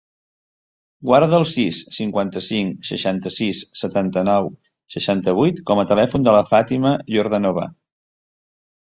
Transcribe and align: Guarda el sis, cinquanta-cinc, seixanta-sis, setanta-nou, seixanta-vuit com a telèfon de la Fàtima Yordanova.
Guarda 1.09 1.37
el 1.39 1.45
sis, 1.49 1.81
cinquanta-cinc, 1.97 2.81
seixanta-sis, 2.93 3.61
setanta-nou, 3.83 4.51
seixanta-vuit 4.97 5.65
com 5.71 5.85
a 5.85 5.89
telèfon 5.95 6.29
de 6.29 6.39
la 6.41 6.45
Fàtima 6.53 6.99
Yordanova. 7.19 7.73